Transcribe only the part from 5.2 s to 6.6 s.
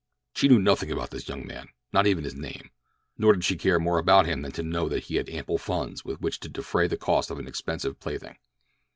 ample funds with which to